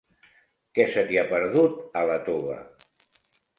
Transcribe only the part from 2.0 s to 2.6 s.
a Iàtova?